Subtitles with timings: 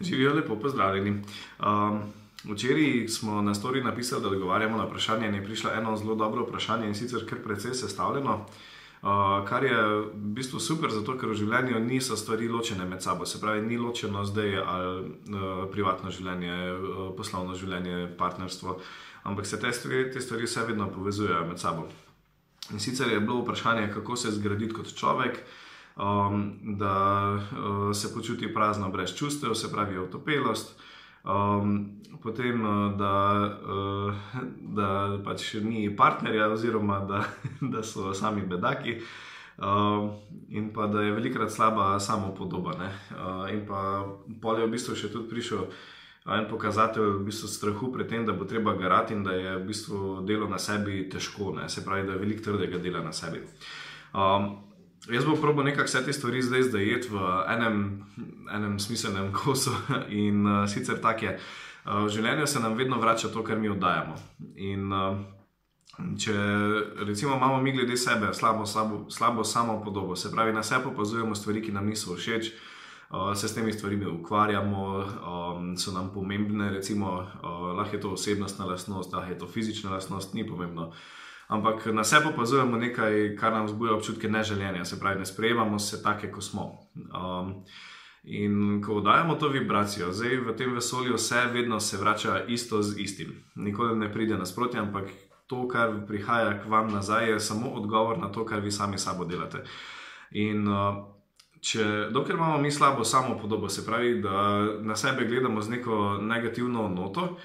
[0.00, 1.10] Živijo lepo, pozdravljeni.
[1.10, 2.00] Um,
[2.44, 6.42] včeraj smo na stori napisali, da odgovarjamo na vprašanje, in je prišlo eno zelo dobro
[6.42, 8.46] vprašanje in sicer kar precej sestavljeno.
[9.02, 9.08] Uh,
[9.48, 13.40] kar je v bistvu super, zato ker v življenju niso stvari ločene med sabo, se
[13.40, 18.76] pravi, ni ločeno zdaj ali uh, privatno življenje, uh, poslovno življenje, partnerstvo,
[19.24, 21.88] ampak se te stvari, te stvari vse vedno povezujejo med sabo.
[22.72, 25.40] In sicer je bilo vprašanje, kako se zgraditi kot človek,
[25.96, 30.80] um, da uh, se počuti prazno, brez čustev, se pravi, otopelost.
[31.24, 33.14] Um, potem, uh, da,
[33.68, 34.14] uh,
[34.60, 37.24] da pač ni partnerja, oziroma da,
[37.72, 39.00] da so sami bedaki,
[39.58, 40.10] um,
[40.48, 42.72] in pa da je velikokrat slaba samo podoba.
[42.76, 44.04] Uh, in pa
[44.40, 45.66] pol je v bistvu še tudi prišel
[46.28, 49.66] en pokazatelj v bistvu strahu pred tem, da bo treba garati in da je v
[49.66, 51.68] bistvu delo na sebi težko, ne?
[51.68, 53.40] se pravi, da je veliko trdega dela na sebi.
[54.12, 54.69] Um,
[55.08, 58.04] Jaz bom probil nekako vse te stvari zdaj zdajeti v enem,
[58.52, 59.72] enem smiselnem kosu.
[60.08, 61.38] In uh, sicer tako je.
[61.84, 64.18] Uh, v življenju se nam vedno vrača to, kar mi oddajamo.
[64.60, 65.16] In uh,
[66.20, 66.34] če
[67.08, 71.34] recimo imamo mi glede sebe slabo, slabo, slabo samo podobo, se pravi, na sebe opazujemo
[71.34, 72.52] stvari, ki nam niso všeč,
[73.10, 78.12] uh, se s temi stvarmi ukvarjamo, um, so nam pomembne, recimo, uh, lahko je to
[78.18, 80.92] osebnostna lastnost, lahko je to fizična lastnost, ni pomembno
[81.50, 86.02] ampak na sebe opazujemo nekaj, kar nam zbuja občutke neželjenja, se pravi, ne sprejemamo se
[86.02, 86.78] take, kot smo.
[86.94, 87.64] Um,
[88.22, 93.00] in ko dajemo to vibracijo, zdaj v tem vesolju vse vedno se vrača isto z
[93.00, 93.44] istim.
[93.54, 95.10] Nikoli ne pride nasprotje, ampak
[95.46, 99.24] to, kar prihaja k vam nazaj, je samo odgovor na to, kar vi sami sabo
[99.24, 99.64] delate.
[100.30, 101.06] In uh,
[101.60, 106.16] Če, dokler imamo mi slabo samo podobo, se pravi, da na sebe gledamo z neko
[106.22, 107.40] negativno noto, uh,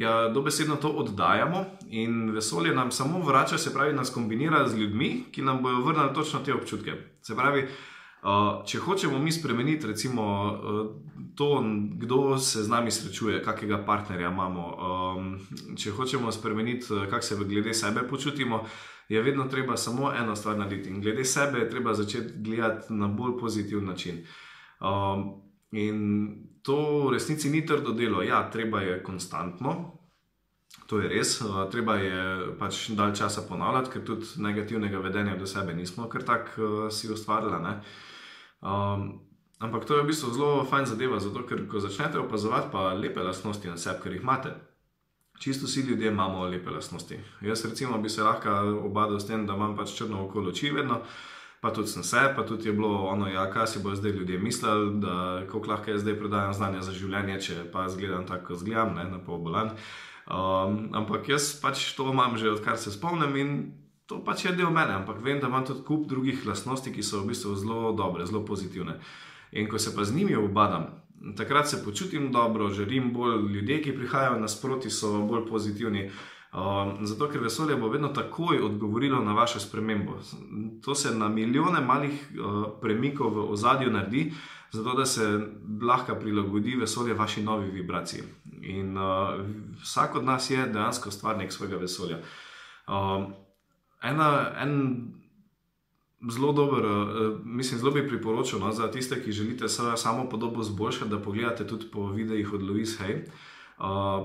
[0.00, 5.24] ja, dobesedno to oddajamo in vesolje nam samo vrača, se pravi, nas kombinira z ljudmi,
[5.32, 6.92] ki nam bodo vrnili točno te občutke.
[7.22, 10.86] Se pravi, uh, če hočemo mi spremeniti, recimo, uh,
[11.36, 14.64] to, kdo se z nami srečuje, kakega partnerja imamo,
[15.18, 15.36] um,
[15.76, 18.64] če hočemo spremeniti, kako se glede sebe počutimo.
[19.08, 23.08] Je vedno treba samo eno stvar narediti, in glede sebe je treba začeti gledati na
[23.08, 24.24] bolj pozitiven način.
[24.80, 25.98] Um, in
[26.62, 29.96] to v resnici ni trdo delo, ja, treba je konstantno.
[30.86, 32.22] To je res, uh, treba je
[32.58, 37.10] pač dalj časa ponavljati, ker tudi negativnega vedenja do sebe nismo kar tako uh, si
[37.10, 37.58] ustvarili.
[38.60, 39.22] Um,
[39.58, 43.22] ampak to je v bistvu zelo fajn zadeva, zato ker ko začnete opazovati pa lepe
[43.22, 44.54] lastnosti na sebi, ker jih imate.
[45.40, 47.18] Čisto vsi ljudje imamo lepe lastnosti.
[47.40, 48.50] Jaz recimo bi se lahko
[48.84, 51.00] obadal s tem, da imam pač črno okolo oči vedno
[51.60, 54.38] pa tudi sem se, pa tudi je bilo ono, ja, kaj si bo zdaj ljudje
[54.38, 58.62] mislili, da kako lahko jaz zdaj predajam znanje za življenje, če pa zgledam tako, kot
[58.64, 59.74] zgledam, ne, na pol bolan.
[60.30, 63.50] Um, ampak jaz pač to imam že odkar se spomnim in
[64.06, 67.22] to pač je del mene, ampak vem, da imam tudi kup drugih lastnosti, ki so
[67.22, 68.98] v bistvu zelo dobre, zelo pozitivne.
[69.52, 70.86] In ko se pa z njimi obadam,
[71.36, 76.10] takrat se počutim dobro, želim bolj ljudje, ki prihajajo nasproti, so bolj pozitivni.
[76.50, 80.18] Um, zato, ker vesolje bo vedno takoj odgovorilo na vašo spremembo.
[80.82, 84.32] To se na milijone malih uh, premikov v ozadju naredi,
[84.72, 85.40] zato da se
[85.82, 88.22] lahko prilagodi vesolje vaši novi vibraciji.
[88.62, 89.04] In uh,
[89.82, 92.18] vsak od nas je dejansko stvarnik svojega vesolja.
[92.88, 93.32] Um,
[94.02, 95.06] ena, en
[96.30, 101.10] zelo dober, uh, mislim, zelo bi priporočil no, za tiste, ki želite samo podobo zboljšati,
[101.10, 103.22] da pogledate tudi po videih od Louise Hay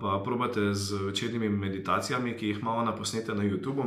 [0.00, 3.84] pa probate z večernimi meditacijami, ki jih imamo na posnete na YouTubu,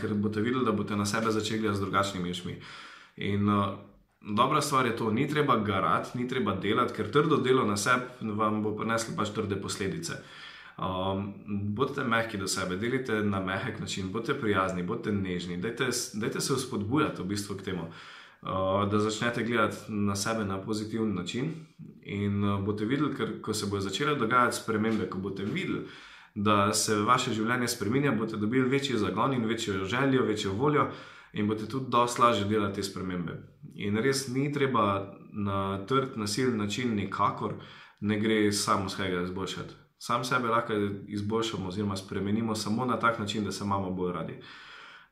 [0.00, 2.56] ker boste videli, da boste na sebe začeli gledati z drugačnimi očmi.
[3.16, 3.46] In
[4.20, 8.04] dobra stvar je to, ni treba garati, ni treba delati, ker trdo delo na sebi
[8.22, 10.18] vam bo prineslo pač trde posledice.
[10.78, 16.40] Um, bodite mehki do sebe, delite na mehek način, bodite prijazni, bodite nežni, dajte, dajte
[16.40, 17.82] se vzpodbujati v bistvu k temu.
[17.82, 17.94] Uh,
[18.90, 21.52] da začnete gledati na sebe na pozitiven način,
[22.04, 25.86] in uh, boste videli, ker ko se bodo začele dogajati spremembe, ko boste videli,
[26.34, 30.88] da se vaše življenje spremenja, boste dobili večji zagon in večjo željo, večjo voljo,
[31.32, 33.38] in boste tudi dosti lažje delati te spremembe.
[33.74, 37.54] In res ni treba na trd, nasilen način, nikakor
[38.00, 39.74] ne gre samo svega izboljšati.
[39.98, 40.74] Sam sebe lahko
[41.08, 44.38] izboljšamo, oziroma spremenimo samo na tak način, da se imamo bolj radi.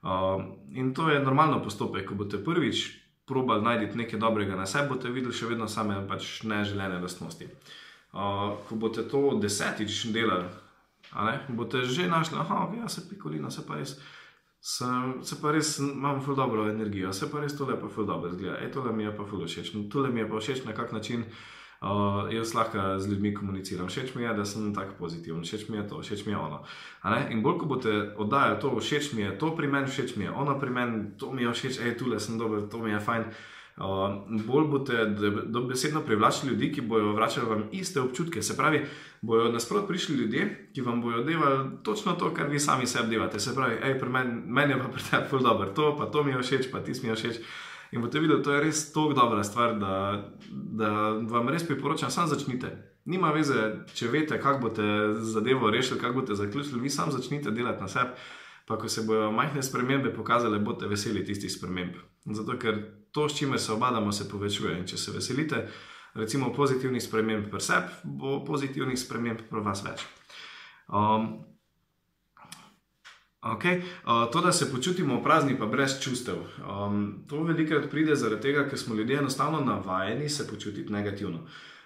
[0.02, 0.42] Uh,
[0.74, 5.10] in to je normalno postopek, ko boste prvič probali najti nekaj dobrega na sebi, boste
[5.10, 7.48] videli še vedno same pač neželene lastnosti.
[8.12, 10.50] Uh, ko boste to desetič delali,
[11.14, 13.96] ne, boste že našli, da okay, ja, se pikolina, se pa res.
[14.62, 18.30] Sem, se pa res imam zelo dobro energijo, se pa res tole pa zelo dobro
[18.30, 18.60] zgleda.
[18.62, 19.72] E, tole mi je pa zelo všeč.
[19.90, 21.24] Tole mi je pa všeč na kak način.
[21.26, 21.61] Uh,
[22.30, 23.88] jaz lahko z ljudmi komuniciram.
[23.88, 26.62] Všeč mi je, da sem tako pozitiven, všeč mi je to, všeč mi je ono.
[27.30, 30.30] In bolj ko boste oddajali to, všeč mi je to pri meni, všeč mi je
[30.30, 33.24] ono pri meni, to mi je všeč, hej, tule sem dober, to mi je fajn.
[33.72, 35.06] Uh, bolj boste
[35.46, 38.42] dobesedno privlačili ljudi, ki bodo vračali vam iste občutke.
[38.42, 38.84] Se pravi,
[39.20, 43.40] bodo nasprot prišli ljudje, ki vam bodo delali točno to, kar vi sami sebi delate.
[43.40, 46.30] Se pravi, hej, pri meni men je pa pri tebi dobro, to pa to mi
[46.30, 47.36] je všeč, pa ti mi je všeč.
[47.92, 49.94] In boste videli, da je res tako dobra stvar, da,
[50.50, 50.90] da
[51.28, 52.70] vam res priporočam, samo začnite.
[53.04, 54.86] Nima veze, če veste, kako boste
[55.28, 58.16] zadevo rešili, kako boste zaključili, vi samo začnite delati na sebi.
[58.66, 61.98] Pa ko se bodo majhne spremembe pokazale, boste veseli tistih sprememb.
[62.24, 62.78] Zato, ker
[63.12, 64.78] to, s čimer se obadamo, se povečuje.
[64.78, 65.66] In če se veselite,
[66.14, 70.06] recimo, pozitivnih sprememb pri sebi, bo pozitivnih sprememb pri vas več.
[70.88, 71.42] Um,
[73.42, 73.82] Okay.
[74.06, 76.34] Uh, to, da se počutimo prazni, pa brez čustev.
[76.84, 81.38] Um, to velikokrat pride zaradi tega, ker smo ljudje enostavno navajeni se počutiti negativno.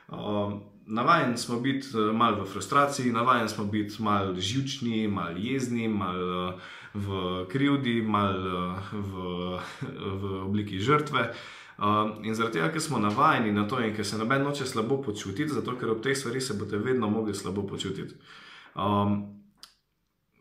[0.09, 5.89] Um, navajen smo biti uh, malo v frustraciji, navajen smo biti malo živčni, malo jezni,
[5.89, 6.61] malo uh,
[6.95, 9.59] v krivdi, malo uh, v,
[10.21, 11.33] v obliki žrtve.
[11.79, 15.01] Um, in zaradi tega, ker smo navajeni na to in ker se noben noče slabo
[15.03, 18.15] počutiti, zato ker ob teh stvarih se boste vedno mogli slabo počutiti.
[18.75, 19.46] Um,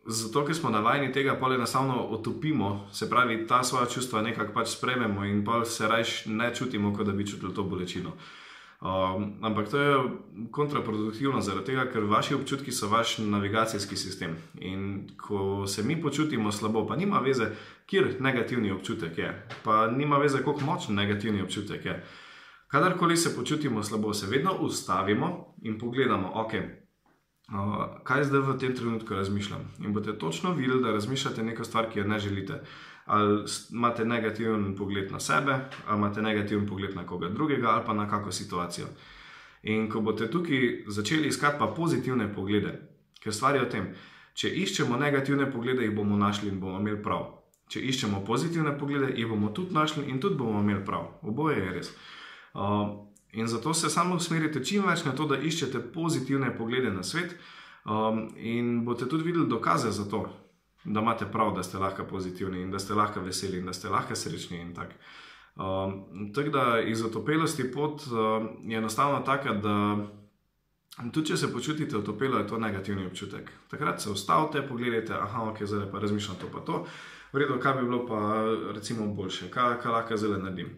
[0.06, 4.52] zato, ker smo navajeni tega, pa le enostavno otopimo, se pravi, ta svoja čustva nekako
[4.52, 8.12] pač sprememo in pa se rajš ne čutimo, kot da bi čutili to bolečino.
[8.80, 9.96] Um, ampak to je
[10.50, 14.36] kontraproduktivno, zaradi tega, ker vaši občutki so vaš navigacijski sistem.
[14.60, 17.50] In ko se mi počutimo slabo, pa nima veze,
[17.86, 22.04] kjer negativni občutek je, pa nima veze, koliko močen negativni občutek je.
[22.68, 26.32] Kadarkoli se počutimo slabo, se vedno ustavimo in pogledamo,
[27.52, 29.62] ok, kaj zdaj v tem trenutku razmišljam.
[29.84, 32.60] In boste točno videli, da razmišljate neko stvar, ki jo ne želite.
[33.06, 37.94] Ali imate negativen pogled na sebe, ali imate negativen pogled na koga drugega, ali pa
[37.94, 38.86] na kakšno situacijo.
[39.62, 42.80] In ko boste tukaj začeli iskati pa pozitivne poglede,
[43.22, 43.88] ker stvar je v tem,
[44.34, 47.24] če iščemo negativne poglede, jih bomo našli in bomo imeli prav.
[47.68, 51.08] Če iščemo pozitivne poglede, jih bomo tudi našli in tudi bomo imeli prav.
[51.22, 51.90] Oboje je res.
[52.54, 57.02] Uh, In zato se samo usmerite čim več na to, da iščete pozitivne poglede na
[57.04, 57.34] svet,
[57.84, 60.24] um, in boste tudi videli dokaze za to,
[60.84, 63.92] da imate prav, da ste lahko pozitivni in da ste lahko veseli in da ste
[63.92, 64.62] lahko srečni.
[64.72, 69.76] Um, tako da iz otopelosti pot um, je enostavno taka, da
[71.12, 73.52] tudi če se počutite otopelo, je to negativni občutek.
[73.68, 76.86] Takrat se ustavite, pogledajte, aha, ok, zdaj pa razmišljam to pa to.
[77.32, 78.20] Vredo, kaj bi bilo pa
[78.72, 80.72] recimo boljše, kaj, kaj lahko zdaj naredim.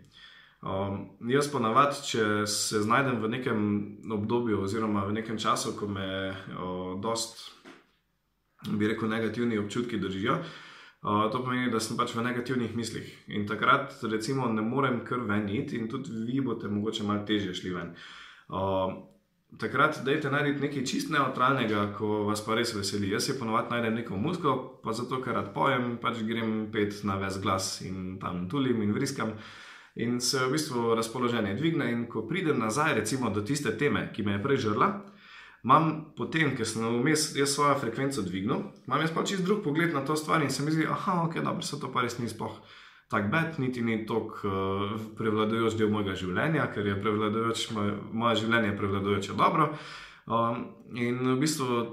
[0.58, 3.58] Um, jaz pa navad, če se znajdem v nekem
[4.10, 6.34] obdobju oziroma v nekem času, ko me
[6.98, 7.44] dost,
[8.66, 13.12] bi rekel, negativni občutki držijo, uh, to pomeni, da sem pač v negativnih mislih.
[13.30, 17.54] In takrat, recimo, ne morem kar ven iti in tudi vi boste mogoče malo težje
[17.54, 17.94] šli ven.
[18.50, 18.98] Uh,
[19.62, 23.12] takrat, dajte narediti nekaj čist neutralnega, ko vas pa res veseli.
[23.14, 27.14] Jaz si ponovadi najdem neko muziko, pa zato, ker rad pojem, pač grem pet na
[27.22, 29.36] ves glas in tam tulim in vriskam
[29.98, 31.92] in se v bistvu razpoloženje dvigne.
[31.92, 34.88] In ko pridem nazaj, recimo do tiste teme, ki me je prej žrla,
[35.64, 40.04] imam potem, ker sem vmes svojo frekvenco dvignil, imam jaz pa čist drug pogled na
[40.06, 42.54] to stvar in se mi zdi, ah, ok, dobro, se to pa res ni spoh.
[43.10, 48.42] Tak bed, niti ni tok uh, prevladujoč del mojega življenja, ker je prevladujoč, moje, moje
[48.44, 49.72] življenje prevladujoče dobro.
[50.28, 51.86] Um, in v bistvu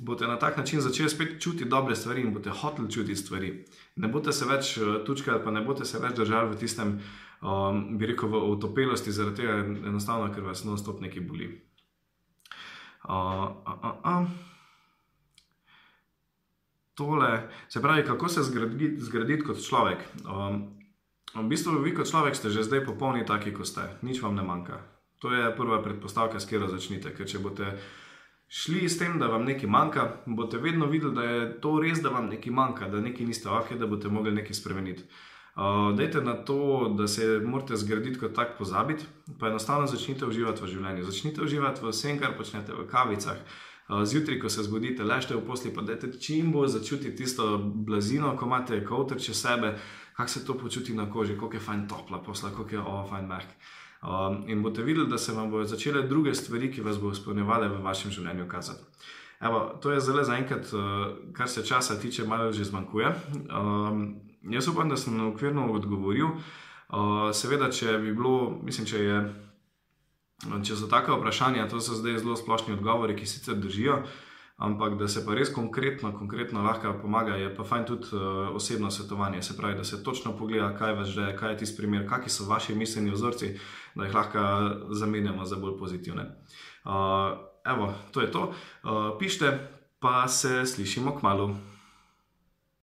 [0.00, 3.52] boste na tak način začeli spet čutiti dobre stvari in boste hoteli čutiti stvari.
[4.00, 7.31] Ne boste se več uh, tučkali, pa ne boste se več držali v tistem uh,
[7.42, 9.58] um, bi rekel, v utopelosti, zaradi tega
[9.90, 11.50] enostavno, ker vas non-stop nekaj boli.
[13.02, 14.26] Uh, uh, uh, uh.
[16.94, 20.04] Tole, se pravi, kako se zgraditi, zgraditi kot človek.
[20.28, 20.62] Um,
[21.34, 24.44] v bistvu, vi kot človek ste že zdaj popolni, taki kot ste, nič vam ne
[24.44, 24.82] manjka.
[25.24, 27.14] To je prva predpostavka, s katero začnite.
[27.14, 27.78] Ker če boste
[28.50, 32.10] šli s tem, da vam nekaj manjka, boste vedno videli, da je to res, da
[32.10, 35.06] vam nekaj manjka, da nekaj niste ok, da boste mogli nekaj spremeniti.
[35.52, 39.04] Uh, dajte na to, da se morate zgraditi kot tak pozabiti,
[39.40, 41.04] pa enostavno začnite uživati v življenju.
[41.04, 43.36] Začnite uživati v vsem, kar počnete v kavicah.
[43.88, 48.32] Uh, zjutraj, ko se zbudite, ležite v posli, pa dajte čim bolj začutiti tisto blazino,
[48.36, 49.74] ko imate kavter čez sebe,
[50.16, 53.28] kako se to počuti na koži, kako je fajn topla posla, kako je ovo fajn
[53.28, 53.52] mehk.
[54.02, 57.68] Um, in boste videli, da se vam bodo začele druge stvari, ki vas bodo izpolnjevale
[57.68, 58.88] v vašem življenju, kazati.
[59.42, 60.82] Evo, to je zelo zaenkrat, uh,
[61.34, 63.14] kar se časa tiče, malo že zmanjkuje.
[63.50, 66.26] Um, Jaz upam, da sem okvirno odgovoril.
[66.26, 69.18] Uh, seveda, če bi bilo, mislim, če, je,
[70.66, 74.00] če so take vprašanja, to so zdaj zelo splošni odgovori, ki sicer držijo,
[74.62, 78.90] ampak da se pa res konkretno, konkretno lahko pomaga, je pa fajn tudi uh, osebno
[78.90, 79.42] svetovanje.
[79.42, 82.50] Se pravi, da se točno pogleda, kaj vas že, kaj je tisti primer, kakšni so
[82.50, 83.54] vaši miselni vzorci,
[83.94, 84.42] da jih lahko
[84.90, 86.30] zamenjamo za bolj pozitivne.
[86.84, 88.42] Uh, evo, to je to.
[88.82, 91.56] Uh, pišite, pa se slišimo k malu.